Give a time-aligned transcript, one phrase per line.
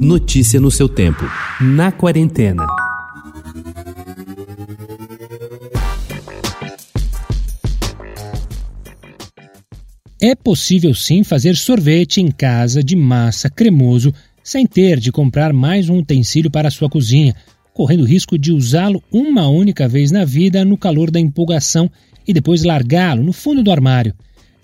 [0.00, 1.24] Notícia no seu tempo.
[1.60, 2.64] Na quarentena.
[10.22, 15.88] É possível sim fazer sorvete em casa de massa cremoso sem ter de comprar mais
[15.88, 17.34] um utensílio para a sua cozinha,
[17.74, 21.90] correndo o risco de usá-lo uma única vez na vida no calor da empolgação
[22.24, 24.14] e depois largá-lo no fundo do armário.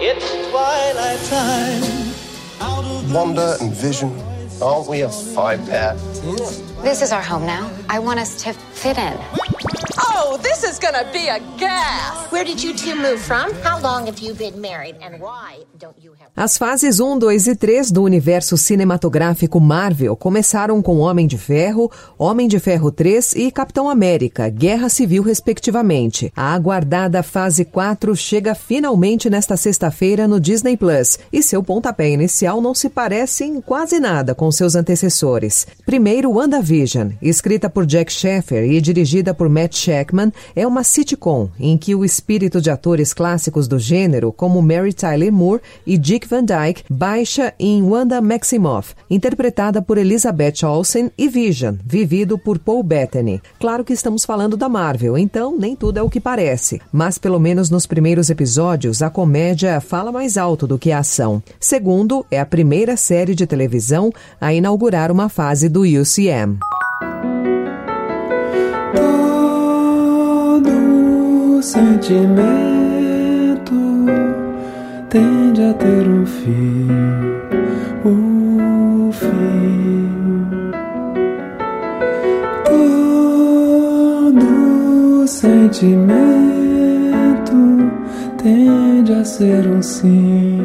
[0.00, 1.97] It's twilight time.
[3.12, 4.12] Wonder and vision.
[4.60, 5.94] Aren't we a five pair?
[6.82, 7.70] This is our home now.
[7.88, 9.16] I want us to fit in.
[9.98, 12.26] Oh, Oh, this is gonna be a gas!
[12.32, 13.52] Where did you two move from?
[13.62, 14.96] How long have you been married?
[15.00, 16.32] And why don't you have.
[16.36, 21.88] As fases 1, 2 e 3 do universo cinematográfico Marvel começaram com Homem de Ferro,
[22.18, 26.32] Homem de Ferro 3 e Capitão América, Guerra Civil, respectivamente.
[26.34, 32.60] A aguardada fase 4 chega finalmente nesta sexta-feira no Disney Plus e seu pontapé inicial
[32.60, 35.64] não se parece em quase nada com seus antecessores.
[35.86, 39.76] Primeiro, WandaVision, escrita por Jack Sheffer e dirigida por Matt
[40.08, 44.92] Shackman, é uma sitcom em que o espírito de atores clássicos do gênero, como Mary
[44.92, 51.28] Tyler Moore e Dick Van Dyke baixa em Wanda Maximoff, interpretada por Elizabeth Olsen, e
[51.28, 53.42] Vision, vivido por Paul Bettany.
[53.60, 57.38] Claro que estamos falando da Marvel, então nem tudo é o que parece, mas pelo
[57.38, 61.42] menos nos primeiros episódios a comédia fala mais alto do que a ação.
[61.60, 66.58] Segundo, é a primeira série de televisão a inaugurar uma fase do UCM.
[72.08, 73.76] Sentimento
[75.10, 76.88] tende a ter um fim,
[78.02, 80.08] um fim.
[84.24, 85.92] Todo sentimento
[88.42, 90.62] tende a ser um sim.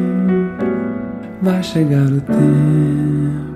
[1.42, 3.53] Vai chegar o tempo.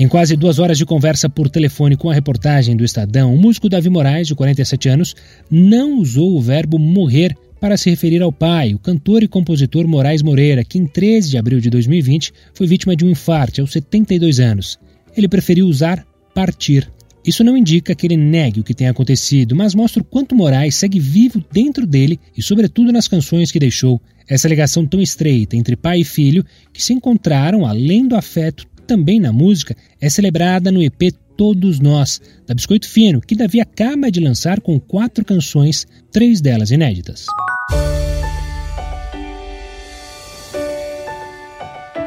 [0.00, 3.68] Em quase duas horas de conversa por telefone com a reportagem do Estadão, o músico
[3.68, 5.16] Davi Moraes, de 47 anos,
[5.50, 10.22] não usou o verbo morrer para se referir ao pai, o cantor e compositor Moraes
[10.22, 14.38] Moreira, que em 13 de abril de 2020 foi vítima de um infarte aos 72
[14.38, 14.78] anos.
[15.16, 16.88] Ele preferiu usar partir.
[17.26, 20.76] Isso não indica que ele negue o que tem acontecido, mas mostra o quanto Moraes
[20.76, 24.00] segue vivo dentro dele e, sobretudo, nas canções que deixou.
[24.28, 29.20] Essa ligação tão estreita entre pai e filho, que se encontraram além do afeto também
[29.20, 34.18] na música, é celebrada no EP Todos Nós, da Biscoito Fino, que Davi acaba de
[34.18, 37.26] lançar com quatro canções, três delas inéditas.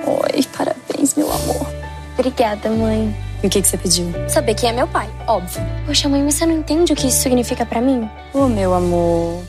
[0.05, 1.71] Oi, parabéns, meu amor.
[2.17, 3.15] Obrigada, mãe.
[3.43, 4.07] E o que, que você pediu?
[4.27, 5.61] Saber quem é meu pai, óbvio.
[5.85, 8.09] Poxa, mãe, mas você não entende o que isso significa para mim?
[8.33, 9.43] Ô, oh, meu amor.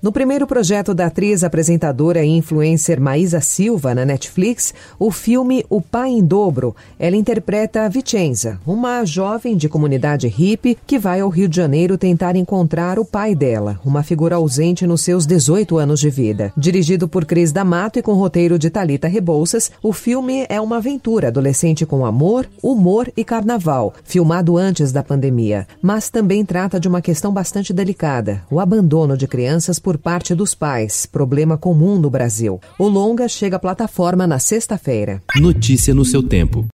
[0.00, 5.80] No primeiro projeto da atriz, apresentadora e influencer Maísa Silva na Netflix, o filme O
[5.80, 11.48] Pai em Dobro, ela interpreta Vicenza, uma jovem de comunidade hippie que vai ao Rio
[11.48, 16.10] de Janeiro tentar encontrar o pai dela, uma figura ausente nos seus 18 anos de
[16.10, 16.52] vida.
[16.56, 21.26] Dirigido por Cris D'Amato e com roteiro de Talita Rebouças, o filme é uma aventura
[21.26, 27.02] adolescente com amor, humor e carnaval, filmado antes da pandemia, mas também trata de uma
[27.02, 32.60] questão bastante delicada, o abandono de crianças por parte dos pais, problema comum no Brasil.
[32.78, 35.22] O longa chega à plataforma na sexta-feira.
[35.40, 36.66] Notícia no seu tempo.